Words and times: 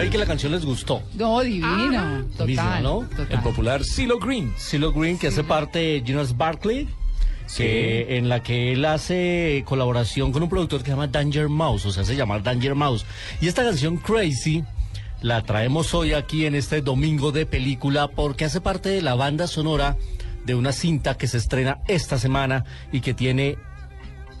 Ya 0.00 0.04
vi 0.04 0.10
que 0.10 0.18
la 0.18 0.26
canción 0.26 0.52
les 0.52 0.64
gustó. 0.64 1.02
No, 1.14 1.40
divino. 1.40 2.24
Total, 2.34 2.82
¿no? 2.82 3.00
total. 3.00 3.26
El 3.28 3.40
popular 3.40 3.84
CeeLo 3.84 4.18
Green. 4.18 4.50
CeeLo 4.56 4.94
Green, 4.94 5.18
que 5.18 5.26
hace 5.26 5.44
parte 5.44 5.78
de 5.78 6.02
Jonas 6.02 6.38
Barkley, 6.38 6.88
que, 7.54 8.16
en 8.16 8.30
la 8.30 8.42
que 8.42 8.72
él 8.72 8.82
hace 8.86 9.62
colaboración 9.66 10.32
con 10.32 10.42
un 10.42 10.48
productor 10.48 10.80
que 10.80 10.86
se 10.86 10.92
llama 10.92 11.08
Danger 11.08 11.50
Mouse, 11.50 11.84
o 11.84 11.92
sea, 11.92 12.04
se 12.04 12.16
llama 12.16 12.38
Danger 12.38 12.74
Mouse. 12.74 13.04
Y 13.42 13.48
esta 13.48 13.62
canción 13.62 13.98
Crazy 13.98 14.64
la 15.20 15.42
traemos 15.42 15.92
hoy 15.92 16.14
aquí 16.14 16.46
en 16.46 16.54
este 16.54 16.80
domingo 16.80 17.30
de 17.30 17.44
película 17.44 18.08
porque 18.08 18.46
hace 18.46 18.62
parte 18.62 18.88
de 18.88 19.02
la 19.02 19.16
banda 19.16 19.46
sonora 19.46 19.98
de 20.46 20.54
una 20.54 20.72
cinta 20.72 21.18
que 21.18 21.26
se 21.26 21.36
estrena 21.36 21.80
esta 21.88 22.18
semana 22.18 22.64
y 22.90 23.02
que 23.02 23.12
tiene 23.12 23.58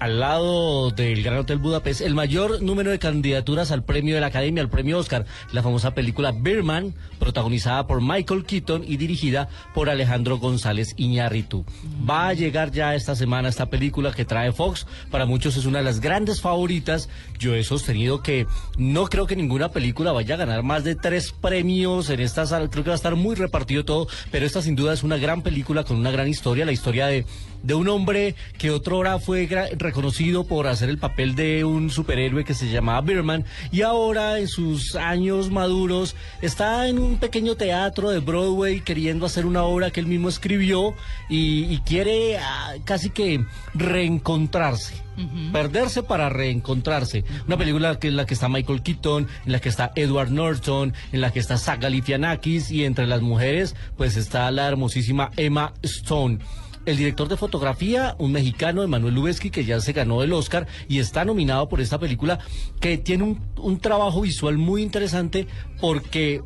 al 0.00 0.18
lado 0.18 0.90
del 0.90 1.22
Gran 1.22 1.38
Hotel 1.38 1.58
Budapest 1.58 2.00
el 2.00 2.14
mayor 2.14 2.62
número 2.62 2.90
de 2.90 2.98
candidaturas 2.98 3.70
al 3.70 3.84
premio 3.84 4.14
de 4.14 4.22
la 4.22 4.28
Academia, 4.28 4.62
al 4.62 4.70
premio 4.70 4.98
Oscar, 4.98 5.26
la 5.52 5.62
famosa 5.62 5.94
película 5.94 6.32
Birman, 6.32 6.94
protagonizada 7.18 7.86
por 7.86 8.00
Michael 8.00 8.44
Keaton 8.44 8.82
y 8.86 8.96
dirigida 8.96 9.50
por 9.74 9.90
Alejandro 9.90 10.38
González 10.38 10.94
Iñárritu. 10.96 11.66
Va 12.08 12.28
a 12.28 12.32
llegar 12.32 12.70
ya 12.70 12.94
esta 12.94 13.14
semana 13.14 13.50
esta 13.50 13.66
película 13.66 14.12
que 14.12 14.24
trae 14.24 14.52
Fox, 14.52 14.86
para 15.10 15.26
muchos 15.26 15.58
es 15.58 15.66
una 15.66 15.78
de 15.78 15.84
las 15.84 16.00
grandes 16.00 16.40
favoritas. 16.40 17.10
Yo 17.38 17.54
he 17.54 17.62
sostenido 17.62 18.22
que 18.22 18.46
no 18.78 19.04
creo 19.04 19.26
que 19.26 19.36
ninguna 19.36 19.68
película 19.68 20.12
vaya 20.12 20.36
a 20.36 20.38
ganar 20.38 20.62
más 20.62 20.82
de 20.82 20.94
tres 20.94 21.30
premios 21.30 22.08
en 22.08 22.20
esta 22.20 22.46
sala, 22.46 22.70
creo 22.70 22.84
que 22.84 22.90
va 22.90 22.94
a 22.94 22.96
estar 22.96 23.16
muy 23.16 23.36
repartido 23.36 23.84
todo, 23.84 24.08
pero 24.30 24.46
esta 24.46 24.62
sin 24.62 24.76
duda 24.76 24.94
es 24.94 25.02
una 25.02 25.18
gran 25.18 25.42
película 25.42 25.84
con 25.84 25.98
una 25.98 26.10
gran 26.10 26.26
historia, 26.26 26.64
la 26.64 26.72
historia 26.72 27.06
de 27.06 27.26
de 27.62 27.74
un 27.74 27.88
hombre 27.88 28.34
que 28.58 28.70
otra 28.70 28.94
hora 28.94 29.18
fue 29.18 29.48
reconocido 29.76 30.44
por 30.44 30.66
hacer 30.66 30.88
el 30.88 30.98
papel 30.98 31.34
de 31.34 31.64
un 31.64 31.90
superhéroe 31.90 32.44
que 32.44 32.54
se 32.54 32.70
llamaba 32.70 33.00
Birman 33.00 33.44
y 33.70 33.82
ahora 33.82 34.38
en 34.38 34.48
sus 34.48 34.96
años 34.96 35.50
maduros 35.50 36.16
está 36.42 36.88
en 36.88 36.98
un 36.98 37.18
pequeño 37.18 37.56
teatro 37.56 38.10
de 38.10 38.20
Broadway 38.20 38.80
queriendo 38.80 39.26
hacer 39.26 39.46
una 39.46 39.62
obra 39.62 39.90
que 39.90 40.00
él 40.00 40.06
mismo 40.06 40.28
escribió 40.28 40.94
y, 41.28 41.64
y 41.64 41.78
quiere 41.78 42.38
ah, 42.38 42.74
casi 42.84 43.10
que 43.10 43.44
reencontrarse. 43.74 44.94
Perderse 45.52 46.02
para 46.02 46.30
reencontrarse. 46.30 47.24
Una 47.46 47.58
película 47.58 47.98
que 47.98 48.08
en 48.08 48.16
la 48.16 48.24
que 48.24 48.32
está 48.32 48.48
Michael 48.48 48.82
Keaton, 48.82 49.28
en 49.44 49.52
la 49.52 49.60
que 49.60 49.68
está 49.68 49.92
Edward 49.94 50.30
Norton, 50.30 50.94
en 51.12 51.20
la 51.20 51.30
que 51.30 51.40
está 51.40 51.58
Saga 51.58 51.90
Lifianakis 51.90 52.70
y 52.70 52.86
entre 52.86 53.06
las 53.06 53.20
mujeres 53.20 53.76
pues 53.96 54.16
está 54.16 54.50
la 54.50 54.66
hermosísima 54.66 55.30
Emma 55.36 55.74
Stone. 55.82 56.38
El 56.86 56.96
director 56.96 57.28
de 57.28 57.36
fotografía, 57.36 58.16
un 58.18 58.32
mexicano, 58.32 58.82
Emanuel 58.82 59.14
Lubezki, 59.14 59.50
que 59.50 59.64
ya 59.64 59.80
se 59.80 59.92
ganó 59.92 60.22
el 60.22 60.32
Oscar 60.32 60.66
y 60.88 60.98
está 60.98 61.24
nominado 61.24 61.68
por 61.68 61.80
esta 61.80 61.98
película, 61.98 62.38
que 62.80 62.96
tiene 62.96 63.24
un, 63.24 63.40
un 63.58 63.78
trabajo 63.78 64.22
visual 64.22 64.56
muy 64.56 64.82
interesante 64.82 65.46
porque 65.80 66.40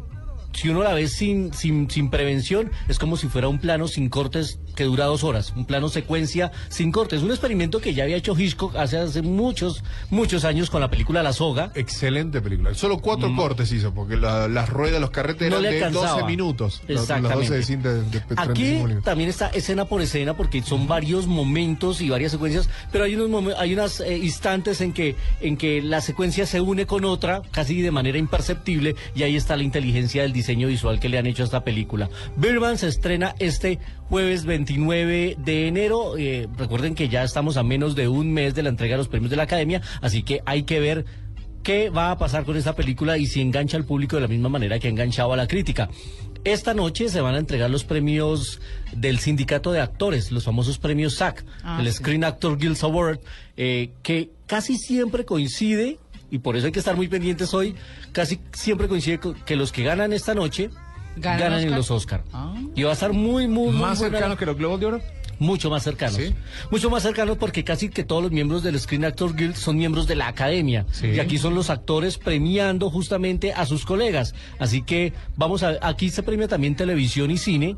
si 0.54 0.68
uno 0.68 0.82
la 0.82 0.94
ve 0.94 1.08
sin, 1.08 1.52
sin, 1.52 1.90
sin 1.90 2.10
prevención, 2.10 2.70
es 2.88 2.98
como 2.98 3.16
si 3.16 3.28
fuera 3.28 3.48
un 3.48 3.58
plano 3.58 3.88
sin 3.88 4.08
cortes 4.08 4.60
que 4.74 4.84
dura 4.84 5.04
dos 5.06 5.24
horas, 5.24 5.52
un 5.56 5.64
plano 5.64 5.88
secuencia 5.88 6.52
sin 6.68 6.92
cortes. 6.92 7.22
Un 7.22 7.30
experimento 7.30 7.80
que 7.80 7.94
ya 7.94 8.04
había 8.04 8.16
hecho 8.16 8.38
Hitchcock 8.38 8.76
hace, 8.76 8.98
hace 8.98 9.22
muchos, 9.22 9.82
muchos 10.10 10.44
años 10.44 10.70
con 10.70 10.80
la 10.80 10.90
película 10.90 11.22
La 11.22 11.32
Soga. 11.32 11.70
Excelente 11.74 12.40
película. 12.40 12.74
Solo 12.74 12.98
cuatro 12.98 13.34
cortes 13.34 13.70
hizo, 13.72 13.92
porque 13.94 14.16
la- 14.16 14.48
las 14.48 14.68
ruedas, 14.68 15.00
los 15.00 15.10
carretes 15.10 15.50
No 15.50 15.58
eran 15.58 15.70
de 15.70 15.76
alcanzaba. 15.84 16.20
12 16.20 16.24
minutos. 16.26 16.82
Los 16.88 17.02
Exactamente. 17.02 17.48
12 17.58 17.76
de 17.76 17.76
de, 17.76 18.02
de 18.02 18.18
Aquí 18.18 18.34
35 18.34 18.84
minutos. 18.88 19.04
también 19.04 19.28
está 19.30 19.48
escena 19.48 19.84
por 19.84 20.00
escena 20.02 20.36
porque 20.36 20.62
son 20.62 20.86
varios 20.86 21.26
momentos 21.26 22.00
y 22.00 22.08
varias 22.10 22.32
secuencias, 22.32 22.68
pero 22.92 23.04
hay 23.04 23.14
unos 23.16 23.54
hay 23.58 23.72
unas 23.74 24.00
eh, 24.00 24.16
instantes 24.18 24.80
en 24.80 24.92
que 24.92 25.16
en 25.40 25.56
que 25.56 25.82
la 25.82 26.00
secuencia 26.00 26.46
se 26.46 26.60
une 26.60 26.86
con 26.86 27.04
otra 27.04 27.42
casi 27.50 27.80
de 27.82 27.90
manera 27.90 28.18
imperceptible 28.18 28.96
y 29.14 29.22
ahí 29.22 29.36
está 29.36 29.56
la 29.56 29.62
inteligencia 29.62 30.22
del 30.22 30.32
diseño 30.32 30.68
visual 30.68 31.00
que 31.00 31.08
le 31.08 31.18
han 31.18 31.26
hecho 31.26 31.42
a 31.42 31.46
esta 31.46 31.64
película. 31.64 32.08
Birdman 32.36 32.78
se 32.78 32.88
estrena 32.88 33.34
este 33.38 33.78
jueves 34.08 34.44
29 34.64 35.36
de 35.38 35.68
enero. 35.68 36.16
Eh, 36.16 36.48
recuerden 36.56 36.94
que 36.94 37.08
ya 37.10 37.22
estamos 37.22 37.58
a 37.58 37.62
menos 37.62 37.94
de 37.94 38.08
un 38.08 38.32
mes 38.32 38.54
de 38.54 38.62
la 38.62 38.70
entrega 38.70 38.94
de 38.94 38.98
los 38.98 39.08
premios 39.08 39.30
de 39.30 39.36
la 39.36 39.42
Academia, 39.42 39.82
así 40.00 40.22
que 40.22 40.40
hay 40.46 40.62
que 40.62 40.80
ver 40.80 41.04
qué 41.62 41.90
va 41.90 42.10
a 42.10 42.16
pasar 42.18 42.44
con 42.44 42.56
esta 42.56 42.74
película 42.74 43.18
y 43.18 43.26
si 43.26 43.42
engancha 43.42 43.76
al 43.76 43.84
público 43.84 44.16
de 44.16 44.22
la 44.22 44.28
misma 44.28 44.48
manera 44.48 44.78
que 44.78 44.86
ha 44.86 44.90
enganchado 44.90 45.34
a 45.34 45.36
la 45.36 45.46
crítica. 45.46 45.90
Esta 46.44 46.72
noche 46.74 47.08
se 47.10 47.20
van 47.20 47.34
a 47.34 47.38
entregar 47.38 47.70
los 47.70 47.84
premios 47.84 48.60
del 48.92 49.18
sindicato 49.18 49.70
de 49.70 49.80
actores, 49.80 50.30
los 50.32 50.44
famosos 50.44 50.78
premios 50.78 51.14
SAC, 51.14 51.44
Ah, 51.62 51.78
el 51.80 51.86
sí. 51.86 51.98
Screen 51.98 52.24
Actor 52.24 52.56
Guild 52.58 52.78
Award, 52.82 53.18
eh, 53.56 53.90
que 54.02 54.30
casi 54.46 54.76
siempre 54.78 55.24
coincide, 55.26 55.98
y 56.30 56.38
por 56.38 56.56
eso 56.56 56.66
hay 56.66 56.72
que 56.72 56.78
estar 56.78 56.96
muy 56.96 57.08
pendientes 57.08 57.52
hoy, 57.54 57.74
casi 58.12 58.40
siempre 58.52 58.88
coincide 58.88 59.18
con 59.18 59.34
que 59.34 59.56
los 59.56 59.72
que 59.72 59.84
ganan 59.84 60.12
esta 60.14 60.34
noche 60.34 60.70
¿Ganan 61.16 61.38
ganan, 61.40 61.60
en 61.60 61.70
los 61.74 61.90
Oscar. 61.90 62.22
Ah. 62.32 62.54
Y 62.74 62.82
va 62.82 62.90
a 62.90 62.94
estar 62.94 63.12
muy, 63.12 63.46
muy, 63.48 63.68
muy 63.70 63.80
Más 63.80 63.98
buena- 63.98 64.16
cercano 64.18 64.36
que 64.36 64.46
los 64.46 64.56
Globos 64.56 64.80
de 64.80 64.86
Oro. 64.86 65.00
mucho 65.40 65.68
más 65.68 65.82
cercanos. 65.82 66.14
¿Sí? 66.16 66.32
Mucho 66.70 66.90
más 66.90 67.02
cercanos 67.02 67.36
porque 67.38 67.64
casi 67.64 67.88
que 67.88 68.04
todos 68.04 68.22
los 68.22 68.30
miembros 68.30 68.62
del 68.62 68.78
Screen 68.78 69.04
Actor 69.04 69.34
Guild 69.34 69.54
son 69.56 69.76
miembros 69.76 70.06
de 70.06 70.14
la 70.14 70.28
academia. 70.28 70.86
Sí. 70.92 71.08
Y 71.08 71.18
aquí 71.20 71.38
son 71.38 71.54
los 71.56 71.70
actores 71.70 72.18
premiando 72.18 72.88
justamente 72.88 73.52
a 73.52 73.66
sus 73.66 73.84
colegas. 73.84 74.34
Así 74.60 74.82
que 74.82 75.12
vamos 75.36 75.62
a. 75.64 75.76
Aquí 75.82 76.10
se 76.10 76.22
premia 76.22 76.46
también 76.48 76.76
televisión 76.76 77.30
y 77.32 77.38
cine. 77.38 77.76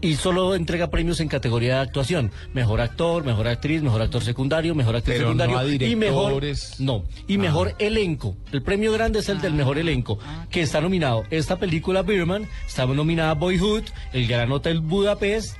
Y 0.00 0.14
solo 0.14 0.54
entrega 0.54 0.90
premios 0.90 1.20
en 1.20 1.28
categoría 1.28 1.76
de 1.76 1.80
actuación. 1.80 2.30
Mejor 2.54 2.80
actor, 2.80 3.24
mejor 3.24 3.48
actriz, 3.48 3.82
mejor 3.82 4.00
actor 4.02 4.22
secundario, 4.22 4.74
mejor 4.74 4.96
actriz 4.96 5.18
Pero 5.18 5.34
no 5.34 5.44
secundario. 5.44 5.88
y 5.88 5.96
mejor. 5.96 6.42
No. 6.78 7.04
Y 7.28 7.38
mejor 7.38 7.74
elenco. 7.78 8.36
El 8.52 8.62
premio 8.62 8.92
grande 8.92 9.18
es 9.18 9.28
el 9.28 9.40
del 9.40 9.52
mejor 9.54 9.78
elenco. 9.78 10.18
Que 10.50 10.62
está 10.62 10.80
nominado. 10.80 11.24
Esta 11.30 11.56
película 11.56 12.02
Birman, 12.02 12.48
está 12.66 12.86
nominada 12.86 13.34
Boyhood, 13.34 13.84
El 14.12 14.26
Gran 14.26 14.50
Hotel 14.52 14.80
Budapest. 14.80 15.56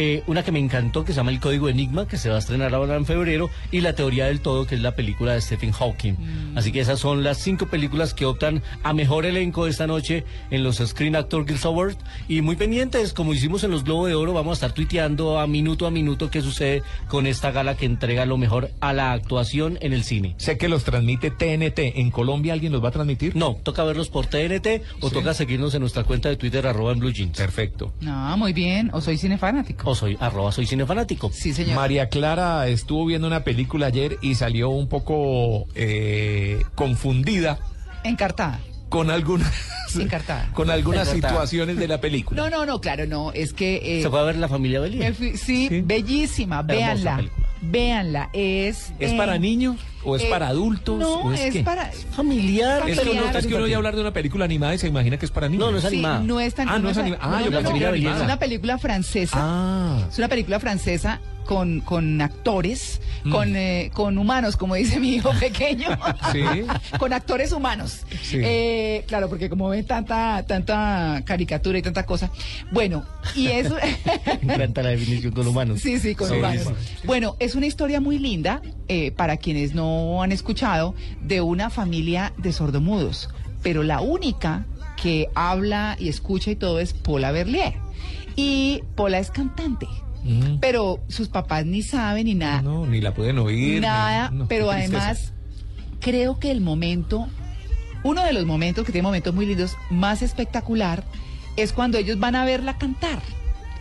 Eh, 0.00 0.22
una 0.28 0.44
que 0.44 0.52
me 0.52 0.60
encantó 0.60 1.04
que 1.04 1.12
se 1.12 1.16
llama 1.16 1.32
El 1.32 1.40
Código 1.40 1.68
Enigma, 1.68 2.06
que 2.06 2.18
se 2.18 2.28
va 2.28 2.36
a 2.36 2.38
estrenar 2.38 2.72
ahora 2.72 2.94
en 2.94 3.04
febrero, 3.04 3.50
y 3.72 3.80
La 3.80 3.94
Teoría 3.94 4.26
del 4.26 4.40
Todo, 4.40 4.64
que 4.64 4.76
es 4.76 4.80
la 4.80 4.94
película 4.94 5.32
de 5.32 5.40
Stephen 5.40 5.72
Hawking. 5.72 6.14
Así 6.54 6.70
que 6.70 6.78
esas 6.78 7.00
son 7.00 7.24
las 7.24 7.38
cinco 7.38 7.66
películas 7.66 8.14
que 8.14 8.24
optan 8.24 8.62
a 8.84 8.92
mejor 8.92 9.26
elenco 9.26 9.66
esta 9.66 9.88
noche 9.88 10.24
en 10.52 10.62
los 10.62 10.76
Screen 10.76 11.16
Actor 11.16 11.46
Guild 11.46 11.66
Awards. 11.66 11.98
Y 12.28 12.42
muy 12.42 12.54
pendientes, 12.54 13.12
como 13.12 13.34
hicimos 13.34 13.64
en 13.64 13.72
los 13.72 13.82
Globo 13.82 14.06
de 14.06 14.14
Oro, 14.14 14.32
vamos 14.32 14.52
a 14.52 14.66
estar 14.66 14.72
tuiteando 14.72 15.40
a 15.40 15.48
minuto 15.48 15.84
a 15.84 15.90
minuto 15.90 16.30
qué 16.30 16.42
sucede 16.42 16.84
con 17.08 17.26
esta 17.26 17.50
gala 17.50 17.76
que 17.76 17.86
entrega 17.86 18.24
lo 18.24 18.38
mejor 18.38 18.70
a 18.78 18.92
la 18.92 19.10
actuación 19.10 19.78
en 19.80 19.92
el 19.92 20.04
cine. 20.04 20.36
Sé 20.36 20.58
que 20.58 20.68
los 20.68 20.84
transmite 20.84 21.32
TNT. 21.32 21.98
¿En 21.98 22.12
Colombia 22.12 22.52
alguien 22.52 22.70
los 22.70 22.84
va 22.84 22.90
a 22.90 22.92
transmitir? 22.92 23.34
No, 23.34 23.56
toca 23.64 23.82
verlos 23.82 24.10
por 24.10 24.26
TNT 24.26 24.80
o 25.00 25.10
toca 25.10 25.34
seguirnos 25.34 25.74
en 25.74 25.80
nuestra 25.80 26.04
cuenta 26.04 26.28
de 26.28 26.36
Twitter, 26.36 26.68
arroba 26.68 26.92
en 26.92 27.00
Blue 27.00 27.10
Jeans. 27.10 27.36
Perfecto. 27.36 27.92
No, 28.00 28.36
muy 28.36 28.52
bien. 28.52 28.90
O 28.92 29.00
soy 29.00 29.18
cinefanático. 29.18 29.87
O 29.88 29.94
soy, 29.94 30.18
arroba 30.20 30.52
soy 30.52 30.66
cinefanático. 30.66 31.30
Sí, 31.32 31.54
señor. 31.54 31.74
María 31.76 32.10
Clara 32.10 32.68
estuvo 32.68 33.06
viendo 33.06 33.26
una 33.26 33.42
película 33.42 33.86
ayer 33.86 34.18
y 34.20 34.34
salió 34.34 34.68
un 34.68 34.86
poco 34.86 35.66
eh, 35.74 36.62
confundida 36.74 37.58
Encartada. 38.04 38.60
con 38.90 39.10
algunas 39.10 39.50
Encartada. 39.98 40.50
con 40.54 40.68
algunas 40.68 41.08
Encartada. 41.08 41.32
situaciones 41.32 41.78
de 41.78 41.88
la 41.88 42.00
película. 42.02 42.42
No, 42.42 42.50
no, 42.50 42.66
no, 42.66 42.82
claro, 42.82 43.06
no. 43.06 43.32
Es 43.32 43.54
que. 43.54 43.98
eh, 43.98 44.02
Se 44.02 44.10
fue 44.10 44.20
a 44.20 44.24
ver 44.24 44.36
la 44.36 44.48
familia 44.48 44.80
Belí. 44.80 44.98
me 44.98 45.14
fui- 45.14 45.38
sí, 45.38 45.68
Sí. 45.70 45.80
bellísima. 45.80 46.60
Véanla. 46.60 47.22
Véanla. 47.62 48.28
Es. 48.34 48.92
¿Es 48.98 49.12
eh, 49.12 49.16
para 49.16 49.38
niños 49.38 49.76
o 50.04 50.16
es 50.16 50.22
eh, 50.22 50.26
para 50.30 50.48
adultos? 50.48 50.98
No, 50.98 51.14
o 51.22 51.32
es, 51.32 51.52
qué? 51.52 51.62
para. 51.62 51.90
Familiar. 52.12 52.80
Es 52.88 52.98
que, 52.98 53.04
familiar. 53.04 53.24
uno, 53.30 53.38
es 53.38 53.46
que 53.46 53.54
uno 53.54 53.64
oye 53.64 53.74
hablar 53.74 53.94
de 53.94 54.00
una 54.00 54.12
película 54.12 54.44
animada 54.44 54.74
y 54.74 54.78
se 54.78 54.88
imagina 54.88 55.16
que 55.18 55.26
es 55.26 55.32
para 55.32 55.48
niños. 55.48 55.66
No, 55.66 55.72
no 55.72 55.78
es 55.78 55.84
Sí, 55.84 55.88
animada. 55.88 56.20
no 56.20 56.40
es 56.40 56.54
tan. 56.54 56.68
Ah, 56.68 56.78
no 56.78 56.90
es 56.90 56.96
anima- 56.98 57.18
ah, 57.20 57.40
yo 57.44 57.50
pensé 57.50 57.72
que 57.72 57.78
era 57.78 57.88
animada. 57.90 58.16
Es 58.18 58.22
una 58.24 58.38
película 58.38 58.78
francesa. 58.78 59.36
Ah, 59.40 60.06
Es 60.10 60.18
una 60.18 60.28
película 60.28 60.60
francesa 60.60 61.20
con, 61.46 61.80
con 61.80 62.20
actores, 62.20 63.00
Mm. 63.24 63.30
con, 63.32 63.56
eh, 63.56 63.90
con 63.94 64.18
humanos, 64.18 64.56
como 64.56 64.74
dice 64.74 65.00
mi 65.00 65.14
hijo 65.14 65.30
pequeño. 65.40 65.88
Sí. 66.30 66.42
con 66.98 67.12
actores 67.14 67.52
humanos. 67.52 68.02
Sí. 68.22 68.36
Eh, 68.42 69.04
claro, 69.08 69.28
porque 69.30 69.48
como 69.48 69.68
ven 69.70 69.84
tanta, 69.86 70.44
tanta 70.46 71.22
caricatura 71.24 71.78
y 71.78 71.82
tanta 71.82 72.04
cosa. 72.04 72.30
Bueno, 72.70 73.04
y 73.34 73.46
eso. 73.48 73.76
Me 74.42 74.54
encanta 74.54 74.82
la 74.82 74.90
definición 74.90 75.32
con 75.32 75.46
humanos. 75.46 75.80
Sí, 75.80 75.98
sí, 75.98 76.14
con 76.14 76.28
Sí, 76.28 76.34
humanos. 76.34 76.64
sí. 76.66 77.06
Bueno, 77.06 77.34
es 77.38 77.54
una 77.54 77.66
historia 77.66 78.00
muy 78.00 78.18
linda, 78.18 78.60
eh, 78.86 79.10
para 79.12 79.36
quienes 79.38 79.74
no 79.74 79.87
han 80.22 80.32
escuchado, 80.32 80.94
de 81.22 81.40
una 81.40 81.70
familia 81.70 82.32
de 82.36 82.52
sordomudos. 82.52 83.28
Pero 83.62 83.82
la 83.82 84.00
única 84.00 84.66
que 85.02 85.28
habla 85.34 85.96
y 85.98 86.08
escucha 86.08 86.50
y 86.50 86.56
todo 86.56 86.80
es 86.80 86.92
Paula 86.92 87.32
Berlier. 87.32 87.74
Y 88.36 88.82
Paula 88.96 89.18
es 89.18 89.30
cantante. 89.30 89.86
Mm. 90.24 90.58
Pero 90.60 91.00
sus 91.08 91.28
papás 91.28 91.64
ni 91.66 91.82
saben 91.82 92.26
ni 92.26 92.34
nada. 92.34 92.62
no, 92.62 92.86
ni 92.86 93.00
la 93.00 93.14
pueden 93.14 93.38
oír. 93.38 93.80
nada, 93.80 94.30
ni- 94.30 94.38
no, 94.38 94.48
pero 94.48 94.70
además 94.70 95.32
creo 96.00 96.38
que 96.38 96.50
el 96.50 96.60
momento, 96.60 97.28
uno 98.02 98.22
de 98.24 98.32
los 98.32 98.44
momentos 98.46 98.84
que 98.84 98.92
tiene 98.92 99.06
momentos 99.06 99.34
muy 99.34 99.46
lindos, 99.46 99.76
más 99.90 100.22
espectacular, 100.22 101.04
es 101.56 101.72
cuando 101.72 101.98
ellos 101.98 102.18
van 102.18 102.36
a 102.36 102.44
verla 102.44 102.78
cantar, 102.78 103.20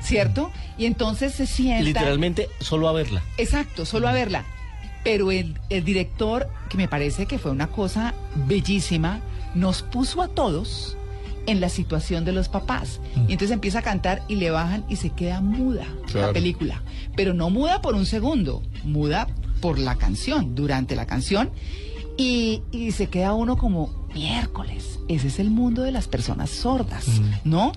¿cierto? 0.02 0.52
Y 0.78 0.86
entonces 0.86 1.34
se 1.34 1.46
sientan... 1.48 1.86
Literalmente 1.86 2.50
solo 2.60 2.88
a 2.88 2.94
verla. 2.94 3.22
Exacto, 3.38 3.86
solo 3.86 4.08
a 4.08 4.14
verla. 4.14 4.46
Pero 5.08 5.32
el, 5.32 5.58
el 5.70 5.86
director, 5.86 6.50
que 6.70 6.76
me 6.76 6.90
parece 6.90 7.28
que 7.28 7.40
fue 7.40 7.52
una 7.52 7.68
cosa 7.68 8.14
bellísima, 8.46 9.22
nos 9.56 9.82
puso 9.82 10.22
a 10.22 10.28
todos 10.28 10.98
en 11.46 11.62
la 11.62 11.70
situación 11.70 12.26
de 12.26 12.34
los 12.34 12.50
papás. 12.50 13.00
Y 13.16 13.32
entonces 13.32 13.52
empieza 13.52 13.80
a 13.80 13.84
cantar 13.84 14.22
y 14.28 14.36
le 14.36 14.52
bajan 14.52 14.84
y 14.90 14.98
se 14.98 15.12
queda 15.12 15.40
muda 15.40 15.86
la 16.14 16.34
película. 16.34 16.84
Pero 17.16 17.34
no 17.34 17.50
muda 17.50 17.82
por 17.82 17.96
un 17.96 18.06
segundo, 18.06 18.62
muda 18.84 19.28
por 19.62 19.80
la 19.80 19.96
canción, 19.96 20.56
durante 20.56 20.98
la 20.98 21.08
canción. 21.08 21.52
Y, 22.18 22.64
y 22.74 22.92
se 22.92 23.08
queda 23.08 23.34
uno 23.34 23.56
como 23.56 24.07
miércoles. 24.18 25.00
Ese 25.08 25.28
es 25.28 25.40
el 25.40 25.50
mundo 25.52 25.84
de 25.84 25.92
las 25.92 26.08
personas 26.08 26.50
sordas, 26.50 27.06
¿no? 27.44 27.72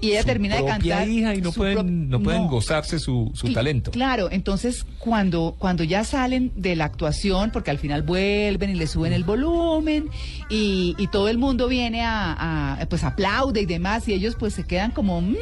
Y 0.00 0.10
ella 0.12 0.20
Su 0.22 0.26
termina 0.28 0.54
de 0.56 0.62
propia 0.62 0.94
cantar. 0.96 1.08
hija 1.08 1.34
y 1.34 1.40
no 1.42 1.52
pueden, 1.52 2.08
no 2.08 2.20
pueden 2.22 2.42
no. 2.44 2.48
gozarse 2.48 2.98
su, 2.98 3.30
su 3.34 3.52
talento. 3.52 3.90
Claro, 3.90 4.28
entonces 4.30 4.86
cuando, 4.98 5.56
cuando 5.58 5.84
ya 5.84 6.04
salen 6.04 6.52
de 6.56 6.76
la 6.76 6.84
actuación, 6.86 7.50
porque 7.52 7.70
al 7.70 7.78
final 7.78 8.02
vuelven 8.02 8.70
y 8.70 8.74
le 8.74 8.86
suben 8.86 9.12
el 9.12 9.24
volumen 9.24 10.08
y, 10.48 10.94
y 10.98 11.06
todo 11.08 11.28
el 11.28 11.36
mundo 11.38 11.68
viene 11.68 12.02
a, 12.02 12.76
a, 12.80 12.86
pues 12.86 13.04
aplaude 13.04 13.60
y 13.62 13.66
demás 13.66 14.08
y 14.08 14.14
ellos 14.14 14.36
pues 14.38 14.54
se 14.54 14.64
quedan 14.64 14.92
como, 14.92 15.20
"Mm", 15.20 15.34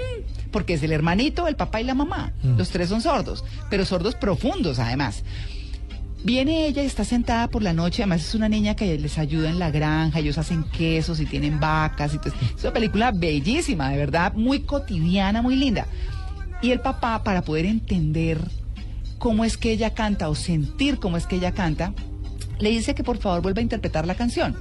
porque 0.51 0.75
es 0.75 0.83
el 0.83 0.93
hermanito, 0.93 1.47
el 1.47 1.57
papá 1.57 1.81
y 1.81 1.85
la 1.85 1.95
mamá. 1.95 2.33
Los 2.57 2.71
tres 2.71 2.89
son 2.89 3.01
sordos, 3.03 3.45
pero 3.71 3.85
sordos 3.85 4.15
profundos 4.15 4.79
además. 4.79 5.23
Viene 6.29 6.67
ella 6.67 6.83
y 6.83 6.87
está 6.87 7.07
sentada 7.07 7.49
por 7.49 7.63
la 7.63 7.73
noche, 7.73 8.03
además 8.03 8.21
es 8.21 8.35
una 8.35 8.51
niña 8.51 8.77
que 8.77 8.99
les 8.99 9.17
ayuda 9.17 9.49
en 9.49 9.59
la 9.59 9.71
granja, 9.71 10.19
ellos 10.19 10.37
hacen 10.37 10.63
quesos 10.65 11.21
y 11.21 11.25
tienen 11.25 11.59
vacas 11.59 12.13
y. 12.13 12.19
Es 12.55 12.63
una 12.63 12.75
película 12.75 13.13
bellísima, 13.13 13.89
de 13.89 13.97
verdad, 13.97 14.35
muy 14.35 14.61
cotidiana, 14.61 15.41
muy 15.41 15.57
linda. 15.57 15.87
Y 16.61 16.71
el 16.71 16.81
papá, 16.81 17.25
para 17.25 17.41
poder 17.41 17.65
entender 17.65 18.43
cómo 19.17 19.43
es 19.43 19.57
que 19.57 19.73
ella 19.73 19.95
canta 19.95 20.29
o 20.29 20.35
sentir 20.35 20.99
cómo 20.99 21.17
es 21.17 21.27
que 21.27 21.37
ella 21.37 21.53
canta, 21.53 21.95
le 22.59 22.69
dice 22.69 22.95
que 22.95 23.03
por 23.03 23.17
favor 23.17 23.41
vuelva 23.41 23.61
a 23.61 23.63
interpretar 23.63 24.07
la 24.07 24.15
canción 24.15 24.55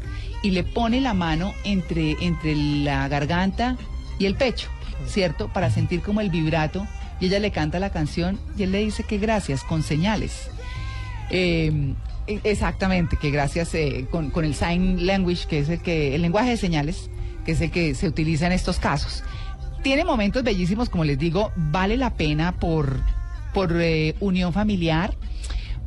y 0.43 0.51
le 0.51 0.63
pone 0.63 1.01
la 1.01 1.13
mano 1.13 1.53
entre, 1.65 2.15
entre 2.21 2.55
la 2.55 3.09
garganta 3.09 3.75
y 4.19 4.25
el 4.25 4.35
pecho, 4.35 4.69
¿cierto? 5.05 5.51
Para 5.51 5.69
sentir 5.69 6.01
como 6.01 6.21
el 6.21 6.29
vibrato 6.29 6.87
y 7.19 7.25
ella 7.25 7.39
le 7.39 7.51
canta 7.51 7.77
la 7.77 7.89
canción 7.89 8.39
y 8.57 8.63
él 8.63 8.71
le 8.71 8.79
dice 8.79 9.03
que 9.03 9.17
gracias 9.17 9.65
con 9.65 9.83
señales. 9.83 10.49
Eh, 11.29 11.93
e- 12.27 12.41
exactamente, 12.43 13.17
que 13.17 13.31
gracias 13.31 13.73
eh, 13.73 14.07
con, 14.11 14.29
con 14.29 14.45
el 14.45 14.55
sign 14.55 15.05
language, 15.05 15.47
que 15.47 15.59
es 15.59 15.69
el 15.69 15.81
que 15.81 16.15
el 16.15 16.21
lenguaje 16.21 16.51
de 16.51 16.57
señales, 16.57 17.09
que 17.45 17.53
es 17.53 17.61
el 17.61 17.71
que 17.71 17.95
se 17.95 18.07
utiliza 18.07 18.45
en 18.47 18.51
estos 18.51 18.79
casos. 18.79 19.23
Tiene 19.83 20.03
momentos 20.03 20.43
bellísimos, 20.43 20.89
como 20.89 21.03
les 21.05 21.17
digo, 21.17 21.51
vale 21.55 21.97
la 21.97 22.13
pena 22.15 22.59
por, 22.59 23.01
por 23.53 23.71
eh, 23.79 24.15
unión 24.19 24.51
familiar, 24.53 25.15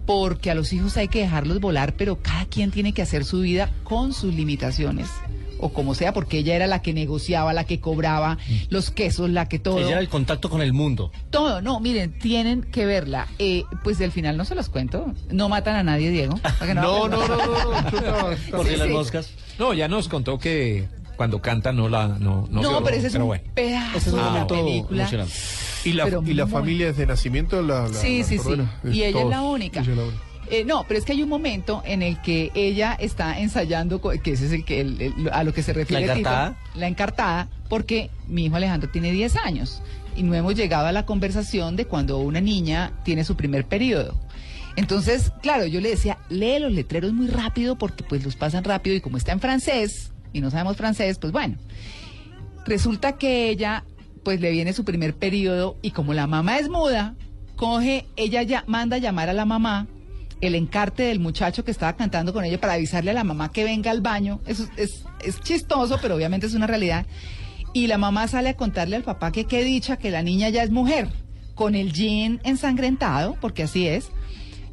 porque 0.07 0.51
a 0.51 0.55
los 0.55 0.73
hijos 0.73 0.97
hay 0.97 1.09
que 1.09 1.21
dejarlos 1.21 1.61
volar, 1.61 1.95
pero 1.95 2.17
cada 2.21 2.47
quien 2.47 2.71
tiene 2.71 2.93
que 2.93 3.03
hacer 3.03 3.25
su 3.25 3.41
vida 3.41 3.71
con 3.85 4.13
sus 4.13 4.35
limitaciones. 4.35 5.09
O 5.61 5.73
como 5.73 5.95
sea, 5.95 6.13
porque 6.13 6.39
ella 6.39 6.55
era 6.57 6.67
la 6.67 6.83
que 6.83 6.93
negociaba, 6.93 7.53
la 7.53 7.65
que 7.65 7.81
cobraba 7.81 8.39
los 8.69 8.91
quesos, 8.91 9.31
la 9.31 9.49
que 9.49 9.59
todo. 9.59 9.79
Ella 9.79 9.91
era 9.93 10.01
el 10.01 10.09
contacto 10.09 10.49
con 10.51 10.63
el 10.63 10.73
mundo. 10.73 11.13
Todo, 11.31 11.61
no, 11.63 11.81
miren, 11.81 12.19
tienen 12.19 12.63
que 12.63 12.87
verla. 12.87 13.27
Eh, 13.39 13.65
pues 13.85 13.99
del 13.99 14.13
final 14.13 14.37
no 14.37 14.45
se 14.45 14.55
los 14.55 14.69
cuento. 14.69 15.13
No 15.31 15.49
matan 15.49 15.77
a 15.77 15.83
nadie, 15.83 16.11
Diego. 16.11 16.39
No, 16.75 17.09
no, 17.09 17.27
no, 17.27 17.29
no, 17.29 17.37
no, 17.83 17.91
chuta, 17.91 18.37
Por 18.51 18.65
Sí, 18.67 18.73
si 18.73 18.77
las 18.77 18.87
sí. 18.89 18.93
moscas. 18.93 19.31
No, 19.59 19.75
ya 19.75 19.89
nos 19.89 20.09
contó 20.09 20.39
que 20.39 20.89
cuando 21.17 21.43
canta 21.43 21.73
no 21.73 21.89
la 21.89 22.09
no 22.09 22.47
No, 22.51 22.83
pero 22.83 22.97
ese 22.97 23.09
es 23.09 23.15
un 23.15 23.27
bueno. 23.27 23.45
pedazo 23.55 23.99
es 23.99 24.07
un 24.07 24.47
película. 24.47 25.03
emocionante. 25.03 25.33
¿Y 25.85 25.93
la, 25.93 26.05
Pero 26.05 26.23
y 26.27 26.35
la 26.35 26.45
muy- 26.47 26.53
familia 26.53 26.87
desde 26.87 27.07
nacimiento? 27.07 27.63
La, 27.63 27.89
la- 27.89 27.95
Sí, 27.95 28.21
la 28.21 28.25
sí, 28.25 28.39
sí. 28.39 28.51
Y 28.93 29.03
ella 29.03 29.21
es 29.23 29.27
la 29.29 29.43
única. 29.43 29.81
Ella 29.81 29.91
es 29.93 29.97
la 29.99 30.05
única. 30.05 30.23
Eh, 30.51 30.65
no, 30.65 30.85
pero 30.89 30.99
es 30.99 31.05
que 31.05 31.13
hay 31.13 31.23
un 31.23 31.29
momento 31.29 31.81
en 31.87 32.03
el 32.03 32.21
que 32.23 32.51
ella 32.55 32.97
está 32.99 33.39
ensayando, 33.39 34.01
que 34.01 34.33
ese 34.33 34.47
es 34.47 34.53
el 34.53 34.65
que 34.65 34.81
el- 34.81 35.01
el- 35.01 35.31
a 35.33 35.45
lo 35.45 35.55
que 35.55 35.63
se 35.63 35.73
refiere. 35.73 36.07
¿La 36.07 36.13
encartada? 36.15 36.57
la 36.75 36.89
encartada, 36.89 37.49
porque 37.69 38.11
mi 38.27 38.47
hijo 38.47 38.57
Alejandro 38.57 38.91
tiene 38.91 39.13
10 39.13 39.37
años 39.37 39.81
y 40.17 40.25
no 40.25 40.35
hemos 40.35 40.57
llegado 40.57 40.87
a 40.89 40.93
la 40.93 41.07
conversación 41.07 41.77
de 41.77 41.85
cuando 41.87 42.19
una 42.19 42.41
niña 42.41 42.93
tiene 43.05 43.23
su 43.25 43.37
primer 43.37 43.65
periodo. 43.65 44.17
Entonces, 44.77 45.33
claro, 45.41 45.67
yo 45.67 45.81
le 45.81 45.91
decía, 45.91 46.19
lee 46.29 46.59
los 46.59 46.73
letreros 46.73 47.13
muy 47.13 47.29
rápido 47.29 47.77
porque 47.77 48.03
pues 48.03 48.25
los 48.25 48.35
pasan 48.37 48.65
rápido 48.65 48.97
y 48.97 49.01
como 49.01 49.17
está 49.19 49.31
en 49.33 49.41
francés 49.41 50.11
y 50.33 50.41
no 50.41 50.51
sabemos 50.51 50.77
francés, 50.77 51.19
pues 51.19 51.33
bueno. 51.33 51.59
Resulta 52.67 53.17
que 53.19 53.51
ella, 53.51 53.85
pues 54.25 54.41
le 54.41 54.51
viene 54.51 54.73
su 54.73 54.85
primer 54.85 55.15
periodo 55.15 55.77
y 55.83 55.91
como 55.93 56.13
la 56.15 56.27
mamá 56.27 56.59
es 56.59 56.69
muda, 56.69 57.15
coge, 57.57 58.07
ella 58.17 58.43
ya 58.43 58.65
manda 58.67 58.97
a 58.97 59.01
llamar 59.01 59.29
a 59.29 59.33
la 59.33 59.45
mamá 59.45 59.87
el 60.41 60.55
encarte 60.55 61.03
del 61.05 61.21
muchacho 61.21 61.65
que 61.65 61.71
estaba 61.71 61.97
cantando 61.97 62.33
con 62.33 62.45
ella 62.45 62.61
para 62.61 62.75
avisarle 62.75 63.11
a 63.11 63.15
la 63.15 63.25
mamá 63.25 63.53
que 63.53 63.65
venga 63.65 63.91
al 63.91 64.01
baño. 64.01 64.41
Eso 64.47 64.67
es, 64.77 65.05
es 65.23 65.41
chistoso, 65.41 65.99
pero 66.01 66.15
obviamente 66.17 66.47
es 66.47 66.55
una 66.55 66.67
realidad. 66.67 67.07
Y 67.73 67.87
la 67.87 67.99
mamá 67.99 68.27
sale 68.27 68.49
a 68.51 68.57
contarle 68.57 68.97
al 68.97 69.03
papá 69.03 69.33
que 69.33 69.45
qué 69.45 69.63
dicha 69.65 69.97
que 69.99 70.11
la 70.11 70.23
niña 70.23 70.49
ya 70.49 70.63
es 70.63 70.71
mujer, 70.71 71.09
con 71.55 71.75
el 71.75 71.93
jean 71.93 72.41
ensangrentado, 72.43 73.37
porque 73.41 73.65
así 73.65 73.87
es. 73.87 74.11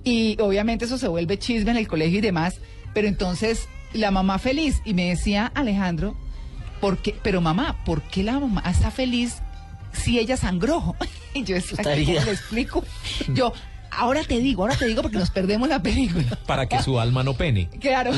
Y 0.03 0.39
obviamente 0.41 0.85
eso 0.85 0.97
se 0.97 1.07
vuelve 1.07 1.37
chisme 1.37 1.71
en 1.71 1.77
el 1.77 1.87
colegio 1.87 2.19
y 2.19 2.21
demás. 2.21 2.59
Pero 2.93 3.07
entonces 3.07 3.67
la 3.93 4.09
mamá 4.09 4.39
feliz 4.39 4.81
y 4.85 4.93
me 4.93 5.09
decía 5.09 5.51
Alejandro, 5.53 6.15
¿por 6.79 6.97
qué? 6.99 7.13
Pero 7.21 7.41
mamá, 7.41 7.83
¿por 7.85 8.01
qué 8.03 8.23
la 8.23 8.39
mamá 8.39 8.63
está 8.69 8.89
feliz 8.89 9.37
si 9.91 10.17
ella 10.17 10.37
sangró? 10.37 10.95
Y 11.33 11.43
yo 11.43 11.53
decía, 11.53 11.71
Está 11.77 11.83
¿cómo 11.83 11.95
herida. 11.95 12.25
le 12.25 12.31
explico? 12.31 12.83
Yo, 13.35 13.53
ahora 13.91 14.23
te 14.23 14.39
digo, 14.39 14.63
ahora 14.63 14.75
te 14.75 14.85
digo 14.85 15.01
porque 15.01 15.17
nos 15.17 15.29
perdemos 15.29 15.69
la 15.69 15.81
película. 15.81 16.37
para 16.45 16.67
que 16.67 16.81
su 16.81 16.99
alma 16.99 17.23
no 17.23 17.33
pene. 17.33 17.69
Claro. 17.79 18.11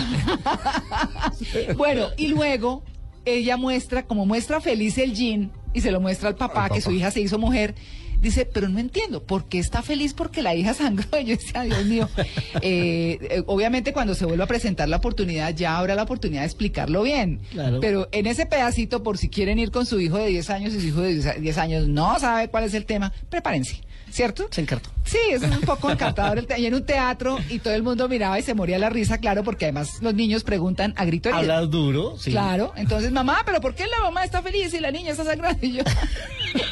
bueno, 1.78 2.08
y 2.18 2.28
luego 2.28 2.84
ella 3.26 3.58
muestra, 3.58 4.04
como 4.04 4.26
muestra 4.26 4.62
feliz 4.62 4.98
el 4.98 5.14
jean 5.14 5.52
y 5.74 5.82
se 5.82 5.92
lo 5.92 6.02
muestra 6.02 6.30
al 6.30 6.36
papá, 6.36 6.66
Al 6.66 6.72
que 6.72 6.82
su 6.82 6.92
hija 6.92 7.12
se 7.12 7.22
hizo 7.22 7.38
mujer. 7.38 7.76
Dice, 8.22 8.46
pero 8.46 8.68
no 8.68 8.80
entiendo, 8.80 9.24
¿por 9.24 9.46
qué 9.46 9.60
está 9.60 9.82
feliz 9.82 10.14
porque 10.14 10.42
la 10.42 10.54
hija 10.54 10.74
sangró? 10.74 11.08
Y 11.22 11.24
yo 11.26 11.36
decía, 11.38 11.62
Dios 11.62 11.86
mío. 11.86 12.10
Eh, 12.62 13.18
eh, 13.22 13.44
obviamente 13.46 13.94
cuando 13.94 14.16
se 14.16 14.26
vuelva 14.26 14.44
a 14.44 14.48
presentar 14.48 14.90
la 14.90 14.98
oportunidad, 14.98 15.56
ya 15.56 15.78
habrá 15.78 15.96
la 15.96 16.04
oportunidad 16.04 16.42
de 16.42 16.48
explicarlo 16.48 17.04
bien. 17.04 17.40
Claro. 17.52 17.80
Pero 17.80 18.10
en 18.12 18.26
ese 18.28 18.46
pedacito, 18.46 19.04
por 19.04 19.18
si 19.18 19.30
quieren 19.30 19.60
ir 19.60 19.72
con 19.72 19.86
su 19.86 20.00
hijo 20.00 20.18
de 20.18 20.28
10 20.28 20.50
años 20.50 20.74
y 20.74 20.82
su 20.82 20.88
hijo 20.88 21.02
de 21.02 21.14
10 21.14 21.42
10 21.42 21.58
años 21.58 21.88
no 21.88 22.20
sabe 22.20 22.50
cuál 22.50 22.66
es 22.66 22.74
el 22.74 22.86
tema, 22.86 23.14
prepárense, 23.30 23.82
¿cierto? 24.12 24.48
Se 24.52 24.62
encartó. 24.62 24.90
Sí, 25.04 25.18
es 25.32 25.42
un 25.42 25.62
poco 25.62 25.90
encantador. 25.90 26.38
el 26.38 26.48
Y 26.60 26.66
en 26.68 26.76
un 26.76 26.86
teatro 26.86 27.40
y 27.50 27.60
todo 27.60 27.74
el 27.74 27.82
mundo 27.84 28.08
miraba 28.08 28.38
y 28.38 28.44
se 28.44 28.54
moría 28.54 28.78
la 28.78 28.90
risa, 28.90 29.18
claro, 29.18 29.44
porque 29.44 29.66
además 29.66 29.98
los 30.02 30.14
niños 30.14 30.44
preguntan 30.44 30.94
a 30.98 31.06
grito 31.06 31.30
herido. 31.30 31.40
Hablas 31.42 31.70
duro, 31.72 32.16
sí. 32.20 32.32
Claro, 32.32 32.74
entonces 32.76 33.12
mamá, 33.12 33.40
pero 33.46 33.60
¿por 33.60 33.74
qué 33.74 33.88
la 33.88 34.04
mamá 34.04 34.24
está 34.24 34.42
feliz 34.42 34.74
y 34.74 34.80
la 34.80 34.92
niña 34.92 35.12
está 35.12 35.24
sangrando? 35.24 35.66
Y 35.66 35.74
yo, 35.74 35.84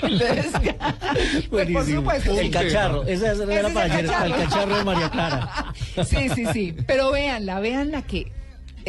entonces, 0.03 0.48
pues, 1.50 1.70
por 1.72 1.86
supuesto. 1.86 2.39
El 2.39 2.51
cacharro. 2.51 3.03
Esa 3.06 3.32
Ese 3.32 3.44
era 3.53 3.70
para 3.70 3.86
el 3.86 3.91
ayer. 3.91 4.06
El 4.06 4.12
cacharro. 4.12 4.36
cacharro 4.36 4.77
de 4.77 4.84
María 4.84 5.10
Clara. 5.10 5.74
Sí, 6.06 6.29
sí, 6.36 6.46
sí. 6.53 6.75
Pero 6.86 7.12
véanla, 7.12 7.60
véanla 7.60 8.01
que 8.03 8.32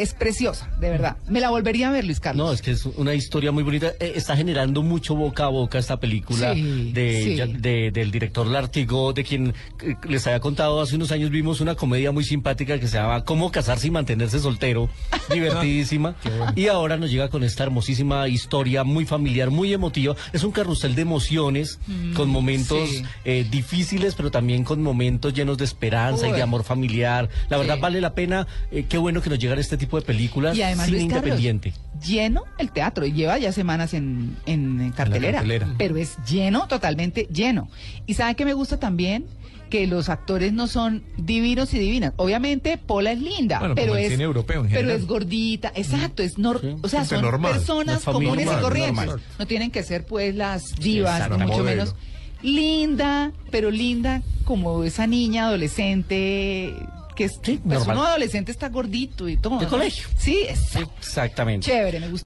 es 0.01 0.13
preciosa, 0.13 0.69
de 0.79 0.89
verdad. 0.89 1.17
Me 1.27 1.39
la 1.39 1.49
volvería 1.49 1.89
a 1.89 1.91
ver, 1.91 2.05
Luis 2.05 2.19
Carlos. 2.19 2.47
No, 2.47 2.53
es 2.53 2.61
que 2.61 2.71
es 2.71 2.85
una 2.85 3.13
historia 3.13 3.51
muy 3.51 3.63
bonita. 3.63 3.87
Eh, 3.99 4.13
está 4.15 4.35
generando 4.35 4.81
mucho 4.83 5.15
boca 5.15 5.45
a 5.45 5.49
boca 5.49 5.77
esta 5.79 5.99
película 5.99 6.53
Sí, 6.53 6.91
de, 6.93 7.23
sí. 7.23 7.35
ya- 7.35 7.45
de- 7.47 7.91
del 7.91 8.11
director 8.11 8.47
Lartigo, 8.47 9.13
de 9.13 9.23
quien 9.23 9.53
eh, 9.83 9.95
les 10.07 10.25
había 10.27 10.39
contado 10.39 10.81
hace 10.81 10.95
unos 10.95 11.11
años. 11.11 11.29
Vimos 11.29 11.61
una 11.61 11.75
comedia 11.75 12.11
muy 12.11 12.23
simpática 12.23 12.79
que 12.79 12.87
se 12.87 12.97
llama 12.97 13.23
Cómo 13.25 13.51
casarse 13.51 13.87
y 13.87 13.91
mantenerse 13.91 14.39
soltero. 14.39 14.89
Divertidísima. 15.33 16.15
y 16.55 16.67
ahora 16.67 16.97
nos 16.97 17.11
llega 17.11 17.29
con 17.29 17.43
esta 17.43 17.63
hermosísima 17.63 18.27
historia 18.27 18.83
muy 18.83 19.05
familiar, 19.05 19.49
muy 19.49 19.73
emotiva. 19.73 20.15
Es 20.33 20.43
un 20.43 20.51
carrusel 20.51 20.95
de 20.95 21.01
emociones, 21.03 21.79
con 22.15 22.29
momentos 22.29 22.89
Mm, 22.89 22.91
sí. 22.91 23.03
eh, 23.25 23.45
difíciles, 23.49 24.15
pero 24.15 24.31
también 24.31 24.63
con 24.63 24.81
momentos 24.81 25.33
llenos 25.33 25.57
de 25.57 25.65
esperanza 25.65 26.27
y 26.27 26.31
de 26.31 26.41
amor 26.41 26.63
familiar. 26.63 27.29
La 27.49 27.57
verdad 27.57 27.75
Sí. 27.75 27.81
vale 27.81 28.01
la 28.01 28.13
pena. 28.15 28.47
eh, 28.71 28.85
qué 28.87 28.97
bueno 28.97 29.21
que 29.21 29.29
nos 29.29 29.39
llegan 29.39 29.57
este 29.59 29.77
tipo 29.77 29.88
de 29.97 30.03
películas 30.03 30.55
Y 30.57 30.61
además, 30.61 30.85
cine 30.87 30.97
Luis 30.99 31.09
Carlos, 31.13 31.39
independiente. 31.39 31.73
lleno 32.05 32.43
el 32.57 32.71
teatro. 32.71 33.05
y 33.05 33.13
Lleva 33.13 33.37
ya 33.37 33.51
semanas 33.51 33.93
en, 33.93 34.35
en, 34.45 34.79
en 34.81 34.91
cartelera, 34.91 35.39
cartelera. 35.39 35.67
Pero 35.77 35.97
es 35.97 36.17
lleno, 36.29 36.67
totalmente 36.67 37.27
lleno. 37.31 37.69
Y 38.05 38.13
¿sabe 38.15 38.35
qué 38.35 38.45
me 38.45 38.53
gusta 38.53 38.79
también? 38.79 39.25
Que 39.69 39.85
los 39.85 40.09
actores 40.09 40.51
no 40.51 40.65
son 40.65 41.03
divinos 41.17 41.71
y 41.75 41.79
divinas. 41.79 42.13
Obviamente, 42.15 42.79
Pola 42.79 43.11
es 43.11 43.21
linda, 43.21 43.59
Bueno, 43.59 43.75
pero 43.75 43.95
es. 43.95 44.09
cine 44.09 44.23
europeo 44.23 44.65
en 44.65 44.71
pero 44.71 44.89
es 44.91 45.05
gordita. 45.05 45.71
Exacto, 45.75 46.23
es 46.23 46.39
nor- 46.39 46.59
Sí. 46.61 46.75
O 46.81 46.87
sea, 46.89 47.05
son 47.05 47.21
normal. 47.21 47.51
personas 47.53 48.03
comunes 48.03 48.47
y 48.47 48.61
corrientes. 48.61 49.05
normal. 49.05 49.21
No 49.37 49.45
tienen 49.45 49.69
que 49.69 49.83
ser, 49.83 50.05
pues, 50.07 50.33
las 50.33 50.75
divas, 50.75 51.29
ni 51.29 51.37
mucho 51.37 51.47
Modelo. 51.59 51.65
menos. 51.65 51.95
Linda, 52.41 53.31
pero 53.51 53.69
linda 53.69 54.21
como 54.45 54.83
esa 54.83 55.05
niña 55.05 55.47
adolescente. 55.47 56.73
Que 57.19 57.25
es, 57.25 57.37
Sí, 57.43 57.59
pues 57.61 57.79
normal. 57.79 57.97
uno 57.97 58.05
adolescente 58.07 58.49
está 58.49 58.69
gordito 58.69 59.27
y 59.27 59.35
todo. 59.35 59.57
De 59.59 59.65
¿no? 59.65 59.69
colegio. 59.69 60.07
Sí, 60.17 60.45
exacto. 60.47 60.89
Exactamente. 60.99 61.65
Chévere, 61.65 61.99
me 61.99 62.07
gusta. 62.07 62.23